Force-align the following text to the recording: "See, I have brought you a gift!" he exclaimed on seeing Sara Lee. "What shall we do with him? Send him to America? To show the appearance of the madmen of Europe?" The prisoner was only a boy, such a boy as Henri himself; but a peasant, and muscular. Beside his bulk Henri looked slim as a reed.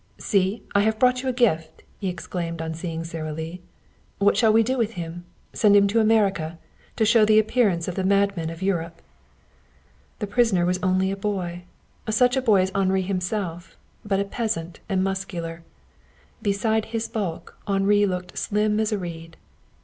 "See, 0.17 0.63
I 0.73 0.79
have 0.79 0.97
brought 0.97 1.21
you 1.21 1.29
a 1.29 1.31
gift!" 1.31 1.83
he 1.99 2.09
exclaimed 2.09 2.59
on 2.59 2.73
seeing 2.73 3.03
Sara 3.03 3.31
Lee. 3.31 3.61
"What 4.17 4.35
shall 4.35 4.51
we 4.51 4.63
do 4.63 4.75
with 4.75 4.93
him? 4.93 5.25
Send 5.53 5.75
him 5.75 5.85
to 5.89 5.99
America? 5.99 6.57
To 6.95 7.05
show 7.05 7.23
the 7.23 7.37
appearance 7.37 7.87
of 7.87 7.93
the 7.93 8.03
madmen 8.03 8.49
of 8.49 8.63
Europe?" 8.63 8.99
The 10.17 10.25
prisoner 10.25 10.65
was 10.65 10.79
only 10.81 11.11
a 11.11 11.15
boy, 11.15 11.65
such 12.09 12.35
a 12.35 12.41
boy 12.41 12.61
as 12.61 12.71
Henri 12.73 13.03
himself; 13.03 13.77
but 14.03 14.19
a 14.19 14.25
peasant, 14.25 14.79
and 14.89 15.03
muscular. 15.03 15.61
Beside 16.41 16.85
his 16.85 17.07
bulk 17.07 17.59
Henri 17.67 18.07
looked 18.07 18.35
slim 18.35 18.79
as 18.79 18.91
a 18.91 18.97
reed. 18.97 19.37